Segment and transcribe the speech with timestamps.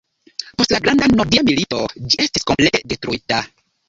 [0.59, 1.81] Post la Granda Nordia Milito
[2.13, 3.39] ĝi estis komplete detruita.